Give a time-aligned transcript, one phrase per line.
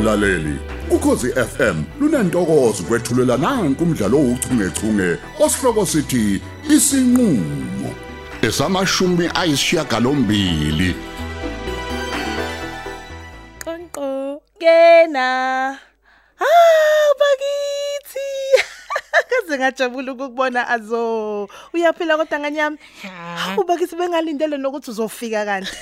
[0.00, 0.58] mlaleli.
[0.90, 7.90] Ukhosi FM lunantokozo kwethulela nanku umdlalo ouchungechunge osihloko sithi isinqulo.
[8.42, 11.19] Esamashumi ayisishiyagalombili Qonqo
[19.60, 21.48] ngajabula ukukubona azo.
[21.74, 22.78] Uyaphila kodwa nganyami.
[23.36, 25.72] Hawu bakithi bengalindele nokuthi uzofika kanti.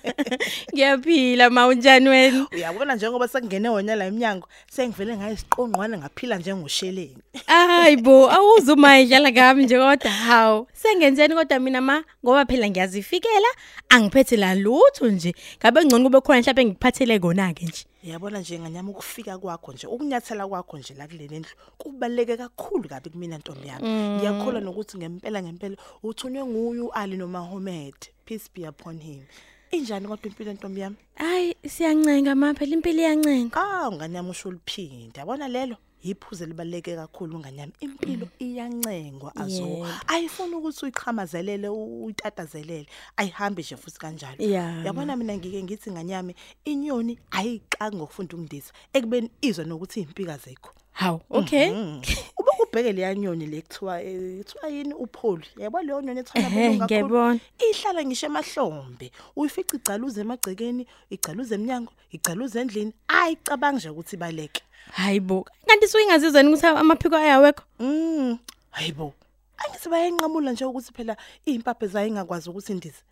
[0.72, 2.46] Ngiyaphila ma unjani wena?
[2.52, 7.18] Uyabona njengoba sekungene wona la eminyango sengivele ngayisiqongqwane ngaphila njengosheleni.
[7.46, 10.66] Hayibo, awuzuma idlala ngami nje kodwa hawu.
[10.72, 13.48] Sengenzeni kodwa mina ma ngoba phela ngiyazifikela,
[13.88, 15.34] angiphethe la lutho nje.
[15.58, 17.84] Ngabe ngcono kube khona mhlawumbe ngikuphathele kona ke nje.
[18.04, 23.10] Uyabona nje nganyama ukufika kwakho nje ukunyathela kwakho nje la kuleli ndlu kubaleke kakhulu kabi
[23.10, 23.88] kumina ntombi yami.
[24.16, 27.94] Ngiyakholwa nokuthi ngempela ngempela uthunywe nguyu Ali noMahomed.
[28.24, 29.22] Peace be upon him.
[29.70, 30.96] Injani kodwa impilo ntombi yami?
[31.14, 33.56] Hayi, siyancenga ma phela impilo iyancenga.
[33.56, 35.18] Ah nganyama usho liphinde.
[35.20, 37.72] Yabona lelo iphuze libaleke kakhulu nganyama.
[37.80, 39.66] Impilo iyancengwa azo.
[39.66, 39.86] Yebo.
[40.06, 42.86] Ayifuni ukuthi uyiqhamazelele uyitatazelele.
[43.16, 44.44] Ayihambe nje futhi kanjalo.
[44.44, 46.32] Ya, Yabona mina ngike ngithi nganyama
[46.64, 50.72] inyoni ayiqangi ngokufunda umndisi ekubeni izwe nokuthi impika zekho.
[50.92, 51.70] Hawu, okay.
[52.58, 52.62] Mm.
[52.62, 55.46] Ube kubheke le nyoni le kuthiwa eh, kuthiwa yini upholi.
[55.58, 57.08] Yabo leyo nyoni ethwala Ehhe, abelungu kakhulu.
[57.08, 57.40] ngiyabona.
[57.58, 59.12] Ihlala ngisho emahlombe.
[59.36, 62.92] Uyifica igcaluze emagcekeni, igcaluze eminyango, igcaluze endlini.
[63.08, 64.62] Ayicabanga nje ukuthi baleke.
[64.92, 67.64] Hayibo, kanti suyingazizweni ukuthi amaphiko ayawekho?
[67.80, 68.38] Mm.
[68.70, 69.14] Hayibo.
[69.58, 71.16] Angithi bayanqamula nje ukuthi phela
[71.46, 73.02] impaphe zayo ingakwazi ukuthi indize.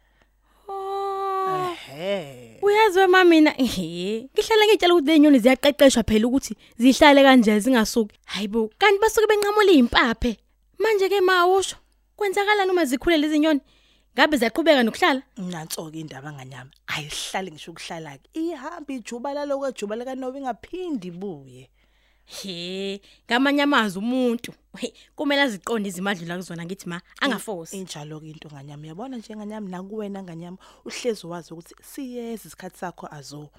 [1.66, 1.76] Oh.
[1.92, 2.58] Ehhe.
[2.62, 8.14] Uyazi wema mina, ehe, ngihlala ngitshela ukuthi lenyoni ziyaqeqeshwa phela ukuthi zihlale kanje zingasuki.
[8.24, 10.36] Hayibo, kanti basuke benqamula impaphe.
[10.78, 11.76] Manje ke mawusho,
[12.16, 13.60] kwenzakala noma zikhule lezi nyoni?
[14.14, 15.22] Ngabe ziyaqhubeka nokuhlala?
[15.36, 16.70] Nanso ke indaba nganyama.
[16.86, 18.30] Ayihlali ngisho ukuhlala ke.
[18.32, 21.68] Ihamba ijubala lokwejuba lika Nobi ngaphindi ibuye.
[22.26, 23.00] He,
[23.30, 27.78] ngamanye amazwi umuntu, he, kumele aziqonde izimadlula kuzona ngithi ma, angafosi.
[27.78, 28.82] Injalo ke into nganyama.
[28.82, 33.50] Uyabona nje nganyama nakuwena nganyama uhlezi wazi ukuthi siyeza isikhathi sakho azo.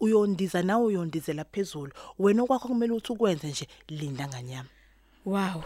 [0.00, 1.92] Uyondiza nawe uyondizela phezulu.
[2.18, 4.68] Wena okwakho kumele uthi ukwenze nje linda nganyama.
[5.24, 5.64] Wow.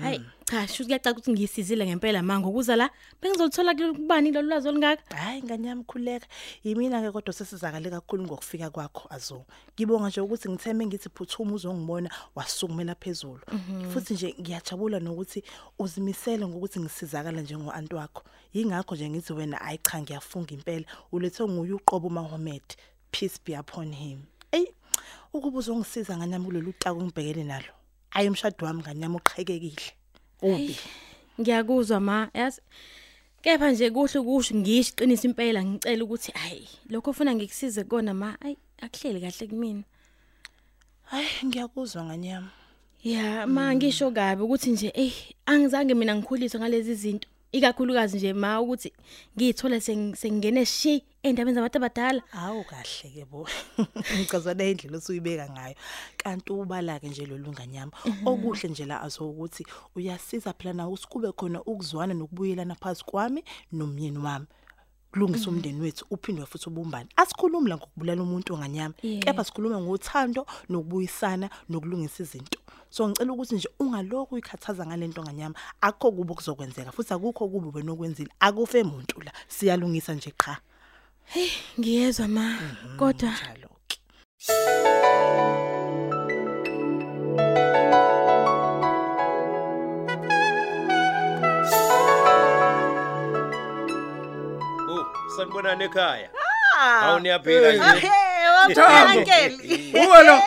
[0.00, 2.90] Hayi, cha, sho kuyacaca ukuthi ngisizile ngempela manje ukuza la,
[3.20, 5.16] bengizolithola kubani lo lwazi olungaka?
[5.16, 6.26] Hayi nganyama khuleka.
[6.64, 9.44] Yimina ke kodwa sesizakale kakhulu ngokufika kwakho azo.
[9.74, 13.40] Ngibonga nje ukuthi ngitheme ngithi phuthuma uzongibona wasukumela phezulu.
[13.92, 15.42] Futhi nje ngiyajabula nokuthi
[15.78, 18.22] uzimisele ngokuthi ngisizakala njengo anti wakho.
[18.54, 20.86] Yingakho nje ngithi wena ayi cha ngiyafunga impela.
[21.12, 22.62] Ulethwe nguye uqobo Mohammed.
[23.10, 24.22] Peace be upon him.
[24.52, 24.66] Ey
[25.32, 27.79] ukuba uzongisiza nganyama kulolu taku ngibhekele nalo.
[28.12, 29.86] Ayi umshado wami nganyama uqhekekile.
[30.42, 30.76] Ubi.
[31.40, 32.60] Ngiyakuzwa ma, yazi.
[33.42, 38.36] Kepha nje kuhle kusho ngisho iqinisa impela ngicela ukuthi hayi, lokho ufuna ngikusize kona ma,
[38.40, 39.82] ayi akuhleli kahle kumina.
[41.10, 42.50] Hayi ngiyakuzwa nganyama.
[43.04, 45.12] Ya, ma ngisho kabi ukuthi nje eh
[45.46, 47.28] angizange mina ngikhuliswe ngalezi zinto.
[47.52, 48.92] Ikakhulukazi nje ma ukuthi
[49.36, 52.22] ngithola seng- sengingene shi endabeni zabantu abadala.
[52.30, 53.46] Hawu kahle ke bo.
[54.16, 55.74] Ngicazana indlela osuyibeka ngayo.
[56.16, 57.92] Kanti ubala ke nje lolunganyama.
[58.26, 59.66] Okuhle nje la azo ukuthi
[59.96, 64.46] uyasiza phela nawe usikube khona ukuzwana nokubuyelana phansi kwami nomyeni wami.
[65.12, 69.24] kulungisa umndeni wethu uphindwe futhi ubumbane asikhulumi la ngokubulala umuntu onganyama Yeah.
[69.24, 72.59] kepha sikhuluma ngothando nokubuyisana nokulungisa izinto
[72.90, 75.54] so ngicela ukuthi nje ungalokhu uyikhathaza ngalento nganyama.
[75.80, 78.30] Akho kubo kuzokwenzeka futhi akukho kubo wena okwenzile.
[78.40, 80.56] Akufe umuntu la siyalungisa nje qha.
[81.78, 82.58] Ngiyezwa ma,
[82.98, 83.30] kodwa.
[83.30, 83.98] njalo ke
[94.90, 95.06] Oh,
[95.36, 96.30] sanibonani ekhaya.
[97.00, 98.10] Hawu niyaphila nje.
[98.60, 100.42] wamtholankeli Uwena.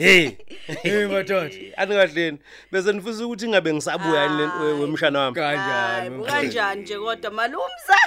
[0.00, 0.36] Hey.
[0.82, 1.50] Hey madoda.
[1.76, 2.38] Anikahleni.
[2.72, 5.34] Bese nifisa ukuthi ingabe ngisabuya yini le- we- wemshana wami.
[5.34, 6.24] Kanjani?
[6.24, 7.98] Hayi, kanjani nje kodwa malumza?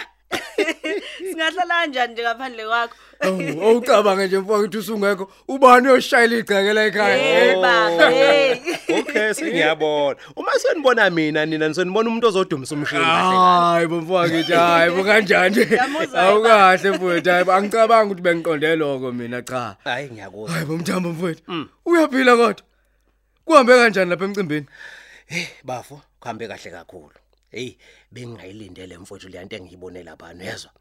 [1.30, 2.96] Singahlala kanjani nje ngaphandle kwakho?
[3.24, 5.32] Oh, Awucabange nje mfowethu ukuthi usungekho.
[5.48, 7.18] Ubani uyoshayela igceke la ekhaya?
[7.18, 8.56] Hey baba, hey.
[9.00, 10.20] Okay, sengiyabona.
[10.36, 13.38] Uma senibona mina nina nisenibona umuntu ozodumisa umshini kahle.
[13.38, 15.80] Hayi bo mfowethu, hayi bo kanjani nje?
[16.16, 19.76] Awukahle mfowethu, hayi angicabangi ukuthi bengiqonde lokho mina cha.
[19.84, 20.56] Hayi ngiyakuzwa.
[20.56, 21.66] Hayi bo mthambo mfowethu.
[21.86, 22.66] Uyaphila kodwa?
[23.46, 24.66] Kuhambe kanjani lapha emcimbini?
[25.30, 27.23] Eh, bafo, kuhambe kahle kakhulu.
[27.54, 27.78] Hey,
[28.12, 30.72] bengingayilindele mfowethu le nto engiyibone lapha nezwa.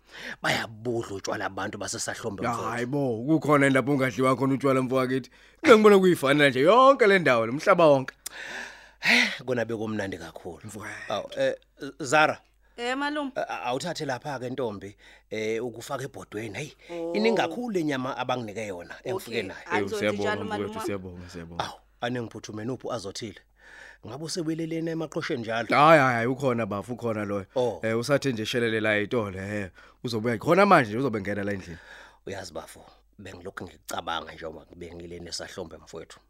[0.43, 2.87] Bayabudla utshwala abantu basesahlombe Hayi mfowethu.
[2.87, 5.31] bo, kukhona lapho ungadliwa khona utshwala mfowethu.
[5.67, 8.15] Ngibona kuyifanele nje yonke le ndawo, lomhlaba wonke.
[9.47, 10.63] Kona bekumnandi kakhulu.
[11.09, 11.55] Aw, eh
[12.01, 12.41] Zara,
[12.77, 13.33] Eh malume.
[13.37, 14.97] A- a- awuthathe lapha ke ntombi
[15.31, 16.73] eh ukufaka ebhodweni hey
[17.15, 19.43] iningi kakhulu inyama abanginike yona engifike Okay.
[19.43, 20.69] nayo Eh, Angizothi njalo siyabonga malume.
[20.71, 23.41] mfowethu siyabonga siyabonga awu anengiphuthume nuphu azothile
[24.07, 25.69] ngabe usebelelene emaqhosheni njalo?
[25.77, 27.47] Hayi hayi ukhona bafu ukhona loyo.
[27.57, 27.81] Oh.
[27.83, 29.71] eh usathe nje shelele la itole eh
[30.05, 31.79] uzobuya khona manje uzobe ngena la endlini.
[32.27, 32.85] Uyazi bafo
[33.19, 36.21] bengilokhu ngicabanga njengoba ngibengile nesahlombe mfowethu.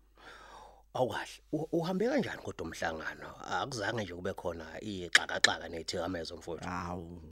[0.95, 3.29] Awukahle u- uhambe kanjani kodwa umhlangano?
[3.51, 6.69] Akuzange nje kube khona ixakaxaka nethikamezo mfowethu.
[6.69, 7.23] Hawu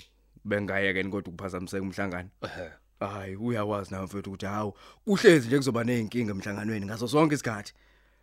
[0.44, 2.28] bengayeke kodwa ukuphazamiseka umhlangano.
[2.42, 2.70] Ehe.
[3.00, 4.74] Hayi uyawazi nawe mfethu ukuthi hawu
[5.06, 7.72] uhlezi nje kuzoba nezinkinga emhlanganweni ngaso sonke isikhathi.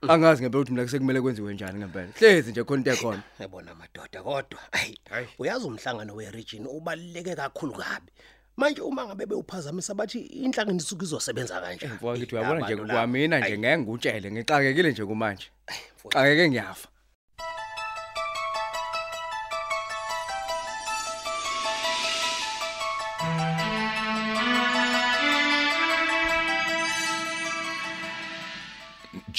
[0.08, 2.08] angazi ngempela ukuthi mina kusekumele kwenziwe njani ngempela.
[2.20, 5.28] Hlezi nje khona into ekhona yabona madoda kodwa ayi Hayi.
[5.40, 8.12] uyazi umhlangano weregion ubaluleke kakhulu kabi.
[8.58, 12.94] Manje uma ngabe bewuphazamisa bathi inhlangano isuke izosebenza kanjani mfowethu Eh, uyabona nje abantu laba.
[12.94, 15.48] kwamina nje Ayi, ngeke ngutshele ngixakekile nje kumanje.
[15.96, 16.88] Mfowethu, xakeke ngiyafa.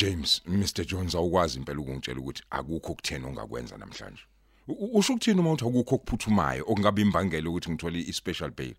[0.00, 4.22] James Mr Jones awukwazi impela ukungitshela ukuthi akukho ukuthena ongakwenza namhlanje
[4.68, 8.74] U- u- usho ukuthini uma uthi akukho okuphuthumayo okungabe imbangela ukuthi ngithole i-special bail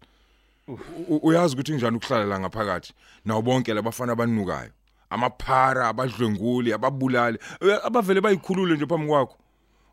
[0.68, 2.94] U- u- uyazi ukuthi njani ukuhlala la ngaphakathi
[3.26, 4.72] nawo bonke labafana abanukayo
[5.10, 9.38] amaphara abadlwenguli ababulali eh, abavele bayikhulule nje phambi kwakho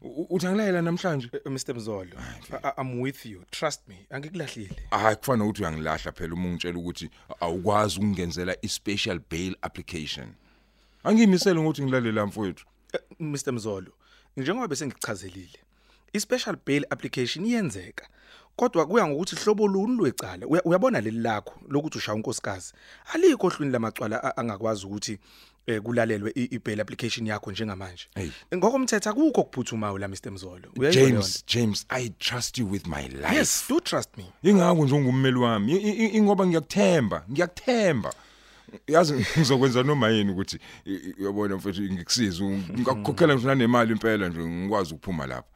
[0.02, 2.10] U- u- uthi angilayela namhlanje Uh, Mr Mzolo,
[2.52, 3.42] I- I- I'm with you.
[3.50, 4.06] Trust me.
[4.10, 4.76] Angikulahlile.
[4.90, 10.28] hayi kufana ukuthi uyangilahla phela uma ungitshela ukuthi awukwazi ukungenzela i-special bail application
[11.06, 12.64] angiyimisele ngokuthi ngilalela mfowethu
[12.94, 13.92] Uh, Mr Mzolo,
[14.36, 15.58] njengoba bese ngichazelile,
[16.12, 18.08] i-special bail application iyenzeka.
[18.56, 20.46] Kodwa kuya ngokuthi hlobo luni lwecala.
[20.46, 22.72] Uya- Uyabona leli lakho lokuthi ushaya unkosikazi.
[23.12, 25.18] Alikho hlwini lamacwala angakwazi ukuthi
[25.66, 28.06] eh kulalelwe i-bail application yakho njengamanje.
[28.54, 30.68] Ngokomthetho akukho kuphuthumayo la Mr Mzolo.
[30.76, 31.10] Uyayibona?
[31.10, 34.24] James James I trust you with my life Yes, do trust me.
[34.42, 35.72] ingakho nje ungummeli wami
[36.16, 38.14] ingoba ngiyakuthemba ngiyakuthemba
[38.86, 42.44] yazi ngizokwenza noma yini ukuthi i- i- uyabona mfethu ngikusiza
[42.80, 45.48] ngakukhokhela nje nanemali impela nje ngikwazi ukuphuma lapha.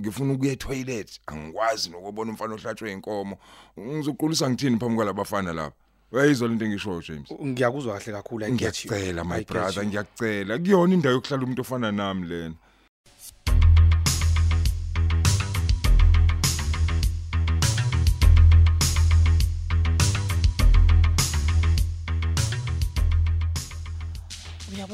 [0.00, 3.36] Ngifuna ukuya etoilet angikwazi nokubona umfana ohlatshwe inkomo
[3.78, 5.76] ngizoqulisa ngithini phambi kwalabafana lapha?
[6.12, 7.28] Uyayizwa lento engishoyo James?
[7.44, 8.90] Ngiyakuzwa kahle kakhulu I get you.
[8.90, 9.88] ngiyacela I my get brother you.
[9.88, 10.58] ngiyacela.
[10.58, 12.54] Kuyona indawo yokuhlala umuntu ofana nami lena.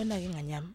[0.07, 0.71] Uyabona ke nganyama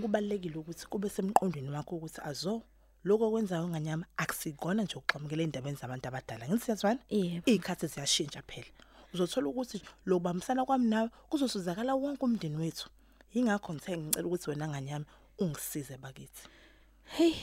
[0.00, 2.62] kubalekile ukuthi kube semqondweni wakho ukuthi azo
[3.04, 6.48] lokho okwenzayo nganyama akusikona nje ukuxamukela indaba zabantu abadala.
[6.48, 7.00] Ngithi siyazwana?
[7.10, 7.46] Yebo.
[7.46, 8.70] izikhathi ziyashintsha phela.
[9.14, 12.88] Uzothola ukuthi lo bambisana kwami nawe kuzosizakala wonke umndeni wethu.
[13.34, 15.04] Ingakho ngithe ngicela ukuthi wena nganyama
[15.38, 16.42] ungisize bakithi.
[17.16, 17.34] Hey,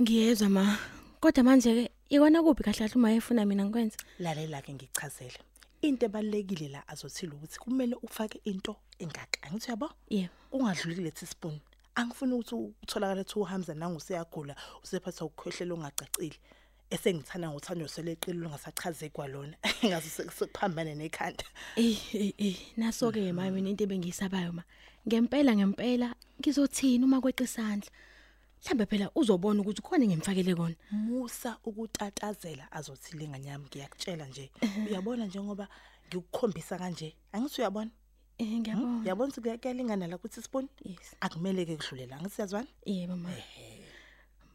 [0.00, 0.78] ngiyezwa ma.
[1.20, 3.98] Kodwa manje ke ikona kuphi kahle kahle uma efuna mina ngikwenza?
[4.18, 5.38] lalela ke ngichazele.
[5.86, 10.32] Into ebalekile la azothila ukuthi kumele ufake into engaka ngithi uyabo Yebo.
[10.52, 11.60] ungadluli kule teaspoon
[11.94, 16.38] angifuni ukuthi utholakala ethi uhamza nanguseyagula usephatha ukukhwehlela ongacacile
[16.90, 21.44] esengithanda ngothando seleqile lungasachaze kwalona ngaze sekuphambane nekhanda
[21.76, 24.64] Eh naso ke mama mina into ebengisabayo ma.
[25.06, 27.90] Ngempela ngempela ngizothina uma kweqa isandla.
[28.64, 30.74] Mhlambe phela uzobona ukuthi khona ngimfakele kona.
[30.90, 34.50] musa ukutatazela azothile nganyami ngiyakutshela nje.
[34.88, 35.68] Uyabona njengoba
[36.08, 37.14] ngikukhombisa kanje.
[37.32, 37.90] Angithi uyabona?
[38.38, 39.02] Eh ngiyabona.
[39.04, 41.14] uyabona ukuthi kuya- kuyalingana la kuthi spoon Yes.
[41.20, 43.30] akumele ke kudlulela ngithi siyazwana Yebo ma.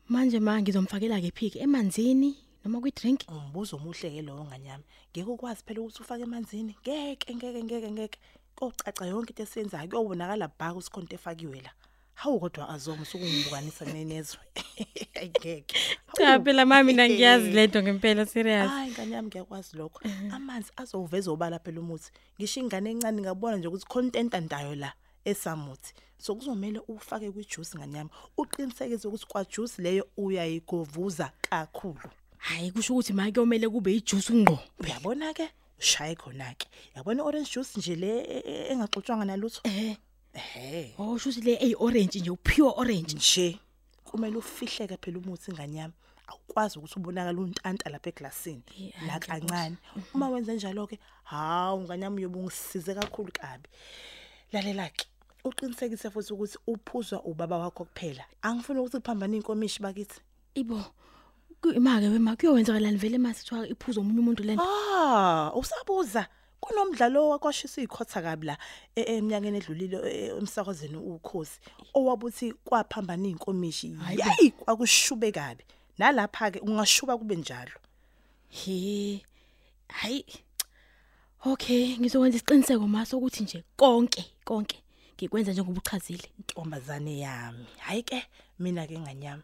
[0.10, 2.36] Manje ma ngizomfakela ke phiki emanzini
[2.66, 3.22] noma kwi drink.
[3.30, 6.76] umbuzo omuhle ke lowo nganyami ngeke ukwazi phela ukuthi ufake emanzini?
[6.82, 8.20] Ngeke ngeke ngeke ngeke.
[8.58, 11.72] Kocaca yonke into esiyenzayo kuyobonakala bhaka usikhonto efakiwe la.
[12.20, 14.40] Hawu kodwa azoma usukungibukanisa nenezwe.
[15.26, 15.66] Ngeke
[16.18, 18.70] Cha phela mama mina ngiyazi lento ngempela serious.
[18.70, 20.02] hayi nganyami ngiyakwazi lokho.
[20.32, 22.12] Amanzi azoveza obala phela umuthi.
[22.40, 24.94] Ngisho ingane encane ngabona nje ukuthi content andayo la
[25.26, 25.94] esamuthi.
[26.18, 32.10] So kuzomela ufake kwijuice nganyami uqinisekise ukuthi kwa juice leyo uyayigovuza kakhulu.
[32.38, 34.60] Hayi kusho ukuthi ma kuyomela kube ijuice ngqo.
[34.80, 35.50] uyabona ke
[35.80, 39.62] ushaye khona ke yabona orange juice nje le e- e- engaxutshwanga nalutho?
[39.64, 39.96] Eh.
[40.34, 43.16] Ehe Oh shuthi le ey orange nje pure orange.
[43.16, 43.60] nje.
[44.04, 45.94] Kumele ufihleke phela umuthi nganyama
[46.28, 48.64] awukwazi ukuthi ubonakala untanta lapha eglasini.
[48.80, 49.78] Eh, la hayi, kancane.
[50.14, 53.70] Uma wenza njalo ke hawu nganyama uyobe ungisize kakhulu kabi.
[54.52, 55.06] Lalela ke
[55.44, 58.26] uqinisekise futhi ukuthi uphuzwa ubaba wakho kuphela.
[58.42, 60.22] Angifuni ukuthi kuphambane inkomishi bakithi.
[60.56, 60.84] Ibo.
[61.62, 64.62] Kuyimake wema kuyowenzakalani vele masithiwa iphuzo omunye umuntu lena.
[64.64, 66.28] ah usabuza.
[66.60, 68.58] Kunomdlalo wakwashisa ikhotha kabi la
[68.96, 71.60] e- eminyakeni edlulile e- emsakazweni ukhosi
[71.94, 75.64] owabuthi kwaphambana inkomishi yayi kwakushube kabi
[75.98, 77.72] nalapha ke ungashuba kube njalo
[78.50, 79.22] He.
[79.88, 80.26] Hayi.
[81.46, 84.84] Okay, ngizokwenza isiqiniseko maso ukuthi nje konke, konke
[85.16, 86.30] ngikwenza njengoba uchazile.
[86.40, 88.26] intombazane yami hayi ke
[88.60, 89.44] mina ke nganyami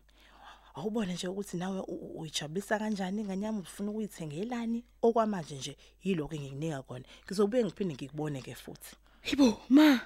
[0.76, 6.84] awubone nje ukuthi nawe u- u- uyijabulisa kanjani nganyami ufuna ukuyithengelani okwamanje nje yiloko engikunika
[6.84, 10.00] kona ngizobuye ngiphinde ngikubone ke futhi Yibo, ma.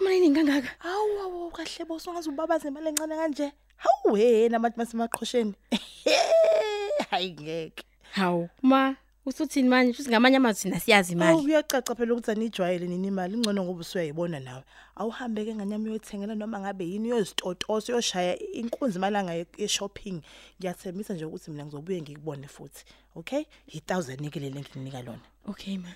[0.00, 0.68] Imali eningi kangaka.
[0.78, 3.52] Hawu awu kahle boso ngaze ubabaze imali encane kanje.
[3.76, 5.54] Hawu wena abantu basemaqhosheni.
[7.10, 7.84] Hayi ngeke.
[8.12, 8.96] Hawu, ma,
[9.30, 9.92] usuthini manje?
[9.92, 11.46] Futhi ngamanye amazwi thina siyazi Hawu imali.
[11.46, 14.64] uyacaca phela ukuthi anijwayele nini imali ingcono ngoba usuyayibona nawe.
[14.96, 20.20] Awuhambe ke nganyama uyothengela noma ngabe yini uyozitotosa uyoshaya inkunzi malanga ye shopping.
[20.58, 22.84] Ngiyathembisa nje ukuthi mina ngizobuye ngikubone futhi.
[23.16, 23.44] Okay?
[23.68, 25.24] yi1000 nikele lenginika lona.
[25.46, 25.88] Okay, ma.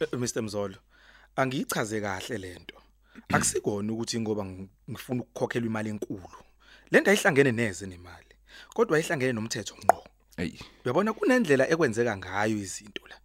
[0.00, 0.74] Eh, Mr Mzolo
[1.36, 2.74] angiyichaze kahle lento
[3.32, 6.38] akusikona ukuthi ngoba ng- ngifuna ukukhokhelwa imali enkulu.
[6.90, 8.34] Lento ayihlangene neze nemali
[8.74, 10.04] kodwa ayihlangene nomthetho ngqo.
[10.36, 10.52] Ey.
[10.84, 13.16] uyabona kunendlela ekwenzeka ngayo izinto la.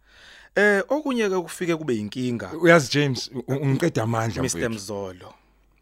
[0.54, 4.68] Eh okunye ke kufike kube inkinga Uyazi James, ungiqeda amandla Mr.
[4.70, 5.34] Mzolo.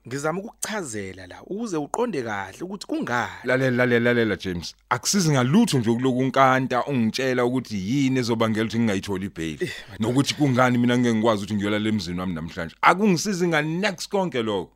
[0.08, 4.74] Ngizama ukukuchazela la ukuze uqonde kahle ukuthi kungani Lalela lalela lalela James.
[4.88, 9.70] Akusizi ngalutho nje ukuloku unkanta ungitshela ukuthi yini ezobangela ukuthi ngingayitholi ibail.
[9.98, 12.74] Nokuthi kungani mina ngeke ngikwazi ukuthi ngiyolala emzini wami namhlanje.
[12.82, 14.72] Akungisizi nga next konke lokho.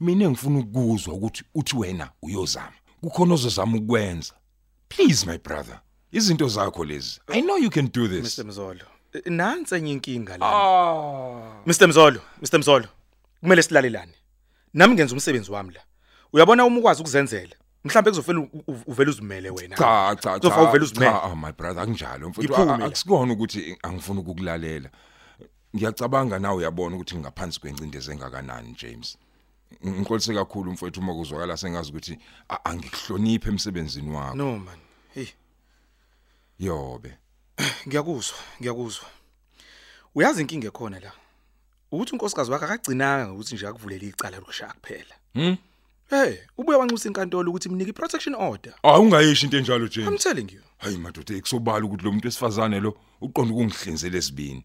[0.00, 2.72] Mina ngifuna ukuzwa ukuthi uthi wena uyozama.
[3.00, 4.34] Kukhona ozozama ukwenza.
[4.88, 5.80] Please my brother.
[6.12, 7.20] Izinto zakho lezi.
[7.28, 8.38] I know you can do this.
[8.38, 11.62] Mr Mzolo eh, nansi enye inkinga la Ah.
[11.66, 12.88] Mr Mzolo Mr Mzolo
[13.40, 14.12] kumele silalelane
[14.74, 15.80] nami ngenza umsebenzi wami la
[16.32, 20.84] uyabona uma ukwazi ukuzenzela mhlawumbe kuzofela u- u- uvele uzimele wena Cha cha Kuzofa uvele
[20.84, 21.12] uzimele.
[21.12, 22.54] Cha, my brother akunjalo mfowethu.
[22.84, 24.90] Akusikona ukuthi angifuni ukukulalela.
[25.76, 29.18] Ngiyacabanga nawe uyabona ukuthi ngaphansi kwencindezi engakanani James.
[29.86, 32.18] Ngikholise kakhulu mfowethu uma kuzwakala sengazi ukuthi
[32.64, 34.36] angikuhloniphe emsebenzini wakho.
[34.36, 34.78] no man
[35.14, 35.26] hey
[36.58, 37.18] Yobe.
[37.88, 39.06] ngiyakuzwa ngiyakuzwa
[40.14, 41.12] uyazi inkinga ekhona la
[41.92, 45.56] ukuthi unkosikazi wakhe akagcinanga ukuthi nje akuvulela icala lokushaya kuphela Hmm?
[46.10, 50.22] hey ubuye wanxusa inkantolo ukuthi imnike protection order Ah ungayishi into enjalo i'm James.
[50.22, 54.64] telling you Hayi madoda ekusobala ukuthi lo muntu wesifazane lo uqonda ukungihlinzela esibini.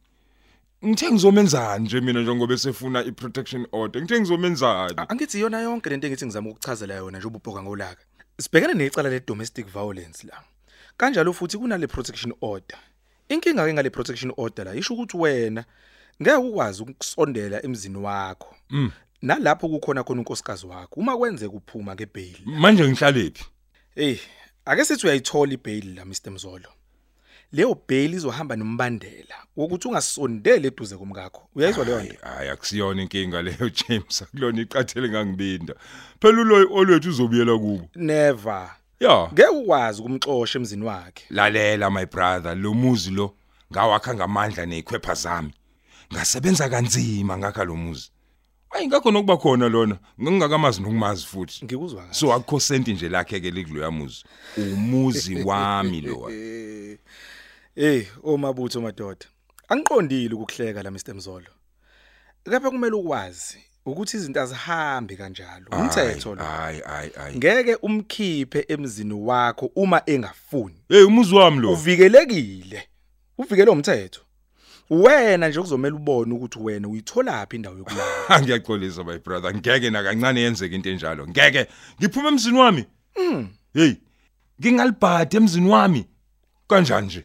[0.86, 4.02] Ngithe ngizomenzani nje mina njengoba esefuna iprotection order.
[4.02, 4.94] Ngithe ngizomenzani?
[4.98, 8.02] A- angithi yona yonke lento engithi ngizama ukuchazela yona nje ububhoka ngolaka
[8.40, 10.44] sibhekene necala le domestic violence la
[10.98, 12.80] kanjalo futhi kunale protection order
[13.30, 15.66] inkinga ke ngale protection order la isho ukuthi wena
[16.22, 18.56] ngeke ukwazi ukusondela emzini wakho
[19.22, 23.46] nalapho kukhona khona unkosikazi wakho uma kwenzeka uphuma ngebail Manje ngihlalephi?
[23.96, 24.18] hey
[24.66, 26.70] ake sithi uyayithola ibail la Mr Mzolo
[27.52, 33.70] leyo bail izohamba nombandela wokuthi ungasondele eduze komkakho uyayizwa leyo nto Hayi akusiyona inkinga leyo
[33.70, 35.74] James akulona iqathele ngangibinda.
[36.22, 37.90] Phela uloyi olwethu uzobuyela kubo.
[37.96, 39.30] never Ya.
[39.34, 43.36] ngeke ukwazi ukumxosha emzini wakhe Lalela my brother lo muzi lo
[43.72, 45.54] ngawakha ngamandla nezikhwepha zami.
[46.14, 48.10] Ngasebenza kanzima ngakha lo muzi.
[48.72, 51.66] Ayingakho nokuba khona lona ngingakamazi nokumazi futhi.
[51.66, 54.24] ngikuzwa kahle So akukho senti nje lakhe ke likuloya muzi.
[54.58, 56.30] Umuzi wami lo.
[57.76, 59.26] hey omabutho madoda
[59.70, 61.48] angiqondile ukuhleka la Mr Mzolo
[62.44, 67.38] kepha kumele ukwazi ukuthi izinto azihambi kanjalo umthetho lo Hayi hayi hayi.
[67.38, 71.72] ngeke umkhiphe emzini wakho uma engafuni Hey umuzi wami lo.
[71.74, 72.88] uvikelekile
[73.38, 74.22] uvikele umthetho
[74.90, 80.76] wena nje kuzomela ubone ukuthi wena uyitholaphi indawo yokulala Ngiyaxolisa my brother ngeke nakancane yenzeke
[80.76, 81.28] into enjalo.
[81.28, 81.68] Ngeke
[82.02, 82.86] ngiphuma emzini wami.
[83.20, 83.48] Mm.
[83.74, 83.94] Hey.
[84.62, 86.06] Ngingalibhadi emzini wami.
[86.68, 87.24] Kanjani nje?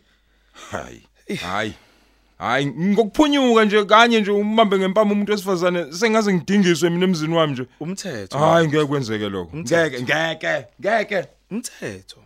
[0.70, 1.02] Hayi.
[1.36, 1.74] Hayi.
[2.38, 7.66] Hayi ngokuphunyuka nje kanye nje umbambe ngempama umuntu wesifazane sengaze ngidingiswe mina emzini wami nje.
[7.80, 9.56] umthetho Hayi ngeke kwenzeke lokho.
[9.56, 11.24] Ngeke ngeke ngeke.
[11.50, 12.18] umthetho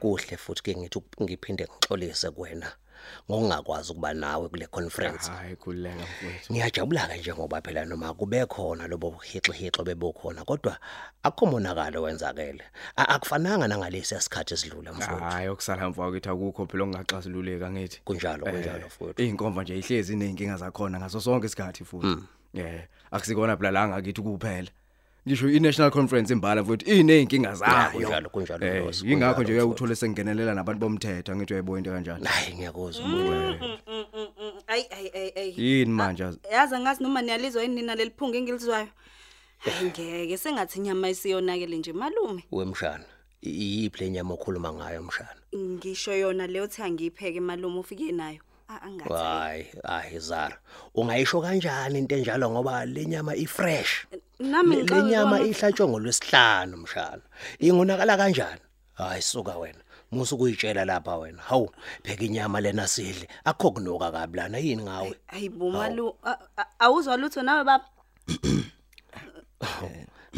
[0.00, 2.72] kuhle futhi ke ngithi ngiphinde ngixolise kuwena
[3.30, 5.30] ngokungakwazi ukuba nawe kule conference.
[5.30, 10.78] Hayi khulileka mfowethu ngiyajabula ke njengoba phela noma kube khona lobo hixi hixo bebukhona kodwa
[11.22, 12.64] akukho monakalo wenzakele.
[12.96, 15.24] Akufananga nangalesi isikhathi esidlule mfowethu.
[15.24, 18.00] Hayi okusala mfowethu akukho phela ongaxazululeka ngithi.
[18.04, 22.16] Kunjalo kunjalo Eh, futhi iy'nkomfa nje ihlezi iney'nkinga zakhona ngaso sonke isikhathi futhi.
[22.54, 24.70] Yeah akusikona phela la ngakithi kuphela.
[25.28, 27.90] Ngisho i-national conference imbala futhi iney'nkinga zayo.
[27.92, 29.52] kunjalo kunjalo Eh, Nkosi, yingakho kunjalo, nje mfowethu.
[29.52, 33.04] uyawuthole sengenelela nabantu bomthetho angithi uyayibona into kanjani hayi ngiyakuzwa
[34.66, 35.52] ayi ayi ayi ayi.
[35.52, 36.24] Hayi yini manje?
[36.52, 38.88] yazi angazi noma niyalizwa yini nina leliphunga engilizwayo.
[39.58, 42.44] Hayi ngeke sengathi inyama isiyonakele nje malume.
[42.52, 43.04] Wemshana
[43.42, 45.40] i- iyiphi lenyama okhuluma ngayo mshana?
[45.56, 48.40] Ngisho yona leyo thi angiyipheke malume ufike nayo.
[48.68, 50.58] Ah, angathi hayi hayi zara.
[50.94, 54.06] Ungayisho kanjani into enjalo ngoba lenyama ifresh?
[54.38, 57.22] Nami lenyama ihlatshwe ngolwesihlanu mshana.
[57.58, 58.60] Ingonakala kanjani?
[58.94, 59.78] Hayi suka wena.
[60.12, 61.42] Musu kuyitshela lapha wena.
[61.42, 61.70] Hawu
[62.02, 63.28] pheka inyama lena sidle.
[63.44, 65.14] Akho kunuka kabi lana yini ngawe?
[65.26, 67.84] Hayi bo malu a- a- awuzwa lutho nawe baba?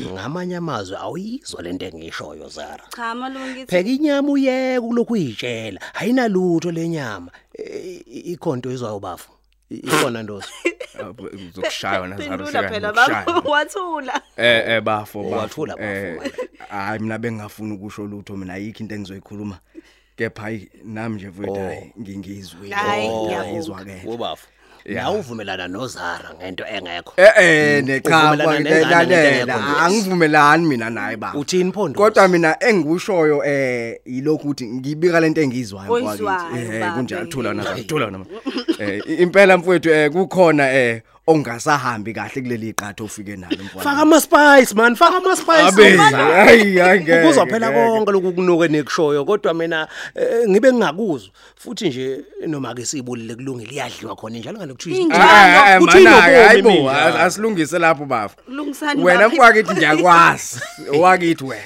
[0.01, 2.85] Ngamanye amazwi awuyizwa lento engishoyo zara.
[2.97, 5.81] Cha malume ngithi pheka inyama uyeke kulokhu uyitshela.
[5.95, 9.31] Ayinalutho lenyama i- ikhonto izwayo bafu
[9.71, 10.49] I- ikhona ndosi
[11.51, 15.37] uzokushaya wena Zara Phendula phela uhleka baba wathula Eh eh bafo bafo.
[15.37, 16.33] Wathula, bafo, Eh,
[16.69, 19.59] Hayi mina bengafuni ukusho lutho mina ayikho into engizoyikhuluma.
[20.17, 22.75] Kepha hayi nami nje mfowethu hayi ngingizwile.
[22.75, 24.37] Hayi, Oh, ngiyabonga.
[24.87, 24.95] Ngiyizwakele.
[24.95, 25.03] wobafu Ya.
[25.03, 29.81] nawuvumelana nozara ngento engekho Eh eh necha Uvumelana nengane ngento lalela engekho nje.
[29.81, 31.39] angivumelani mina naye baba.
[31.39, 36.93] uthini phondo Kodwa mina engikushoyo eh yilokhu ukuthi ngibika lento engizwayo Oyizwayo, Eh babe.
[36.97, 38.19] kunjalo thula na thula na.
[38.79, 43.81] Eh impela mfowethu eh kukhona eh ongasahambi kahle kuleli iqatho ufike nalo mfowethu.
[43.89, 47.87] faka ama spice man faka ama spice Abe hayi hayi ngeke, ukuzwa phela ngeke.
[47.91, 53.73] konke lokhu kunuke nekushoyo kodwa mina eh, ngibe ngingakuzwa futhi nje noma ke sibulile kulungile
[53.75, 55.25] iyadliwa khona njalo ngalokuthiwa Injalo.
[55.25, 56.93] Ah, eh, Uthini manake ngobomi hayibo mina?
[57.07, 59.37] as- asilungise lapho bafu Lungisani wena baphi?
[59.37, 60.61] mfwakithi ngiyakwazi
[61.01, 61.63] wakithi wena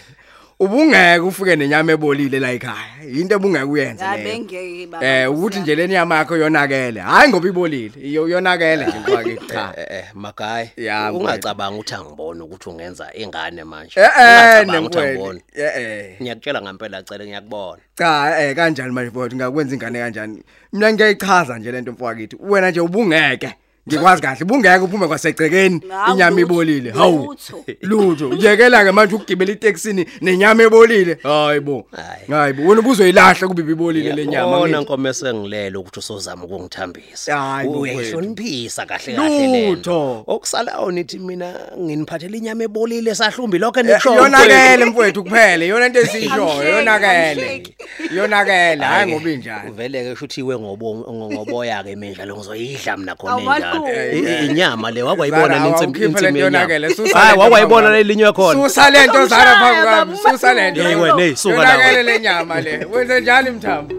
[0.60, 3.02] ubungeke ufike nenyama ebolile la ekhaya.
[3.12, 4.38] Into ebungeke uyenze hayi leyo.
[4.38, 7.92] bengeke baba eh ukuthi nje le nyama yakho yonakele hayi ngoba ibolile.
[8.02, 9.74] Iyo yonakele nje mfwakithi cha.
[9.76, 14.00] Eh eh magayi Ya, ungacabanga ukuthi angibona ukuthi ungenza ingane manje.
[14.00, 16.16] Eh eh Ungacabanga ukuthi nemfowethu angibona eh eh.
[16.22, 17.82] Ngiyakutshela ngempela cele ngiyakubona.
[17.98, 19.36] Cha eh kanjani manje mfowethu?
[19.36, 20.42] Ngakwenza ingane kanjani?
[20.72, 23.54] Mina ngiyayichaza nje lento mfwakithi wena nje ubungeke.
[23.88, 24.38] Ngikwazi kahle.
[24.44, 26.90] Ubungeke uphume kwasegcekeni Hawu, inyama lutho, ibolile.
[26.90, 27.64] Hawu lutho.
[27.82, 28.46] lutho.
[28.48, 32.24] Yekela ke manje ukugibela itaxini nenyama ebolile hayibo Hayi.
[32.28, 34.82] hayibo wena ubuzoyilahla kubibi ibolile le nyama Ngiyabona ngithi.
[34.84, 37.36] nkomo esengilele ukuthi usozama ukungithambisa.
[37.36, 39.70] Hayi, bo, uyayihloniphisa kahle kahle lento.
[39.70, 40.24] Lutho.
[40.26, 46.00] okusalayo nithi mina nginiphathele inyama ebolile sahlumbi lokho Eh, enishoyo yonakele mfowethu kuphela yona into
[46.04, 47.76] esiyishoyo Angisheki, yonakele angisheki.
[48.16, 52.96] yonakele hayi ngoba injani uvele ke usho ukuthi iwe ngobo ngoboya ke mina lo ngizoyidla
[52.96, 53.56] mina khona Awumahluli.
[53.64, 53.73] enjalo I-
[54.50, 57.98] inyama le wakwayibona Zara, nensimbi awukhiphe lento insimbi yonakele, yenyama susa hayi lento wakwayibona phambi
[57.98, 60.12] lelinywe khona susa lento zara phambi kwami.
[60.12, 62.02] Uzomshaya, susa lento Hey, wena, hey, suka la yonakele wena.
[62.02, 62.86] le nyama le.
[62.92, 63.94] Wenze njalo mthambo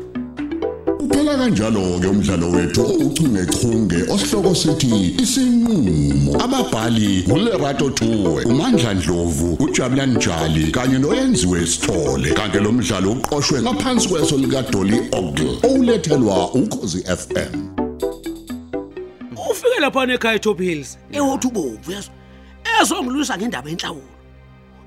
[1.00, 6.44] Uphela kanjalo ke umdlalo wethu uchungechunge osihloko sithi isinqulo.
[6.44, 12.32] Ababhali uLerato Tuwe uMandla Dlovu uJabulani Njali kanye noyenziwe Sithole.
[12.34, 17.75] Kanti lo mdlalo uqoqwwe ngaphansi kweso lika Dolly Ogle olethelwa ukhozi FM
[19.76, 20.98] ufike lapha ekhaya eTop Hills.
[21.12, 22.10] Ewothi ubomvu yazi?
[22.82, 24.04] Ezongilwisa ngendaba yenhlawulo.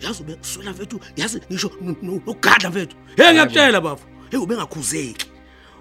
[0.01, 2.97] Yazi ube kuswela mfethu yazi ngisho no- no- nokugadla mfethu.
[3.17, 4.05] Hey ngiyakutshela bafu.
[4.31, 5.27] Hey ube ngakhuzeki.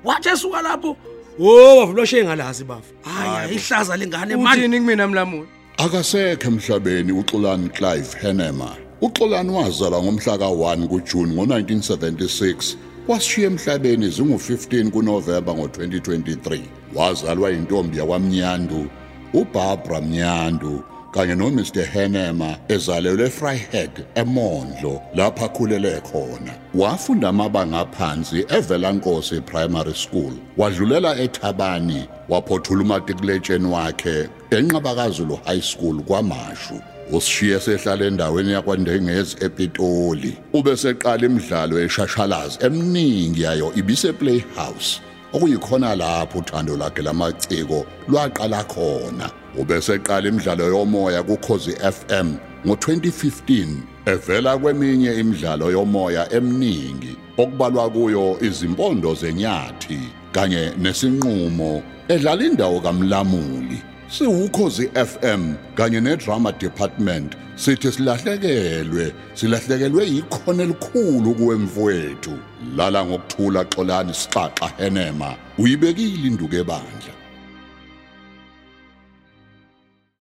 [0.03, 0.97] Wathi esuka lapho
[1.39, 2.93] wo wavuloshe ngalazi bafu.
[3.01, 4.59] Hayi ihlaza lengane manje.
[4.61, 8.75] uthini kumina mlamuli akasekho emhlabeni uXolani Clive Henema.
[9.01, 12.75] uXolani wazalwa ngomhla ka1 kuJune ngo1976
[13.07, 16.59] washiya emhlabeni zingu15 kuNovember ngo2023
[16.95, 18.87] wazalwa intombi yakwamnyandu
[19.33, 20.83] uBarbara Mnyandu.
[21.11, 21.85] Kanye noMr.
[21.93, 26.53] Henema ezalelwe Vryheid eMondlo lapha akhulele khona.
[26.73, 36.81] Wafunda amabanga aphansi eVelankosi Primary School wadlulela eThabani waphothula umatikuletsheni wakhe eNqabakazulu High School kwaMashu.
[37.11, 40.37] Usishiye sehlala endaweni yakwandengezi ePitoli.
[40.53, 45.01] Ubeseqala imidlalo eshashalazi eminingi yayo ibise Playhouse.
[45.33, 49.29] Okuyikhona lapho uthando lakhe lamaciko lwaqala khona.
[49.57, 53.67] Ubeseqala imidlalo yomoya kukhozi FM ngo2015
[54.05, 59.99] evela kweminye imidlalo yomoya eminingi okubalwa kuyo izimpondo zenyathi
[60.31, 63.81] kanye nesinqumo edlala indawo kaMlamuli.
[64.09, 72.37] Siwukhozi FM kanye nedrama department sithi silahlekelwe silahlekelwe ikhono elikhulu kuwemfowethu.
[72.77, 77.16] Lala ngokuthula xolani sixaxa henema uyibekile induku ebandla.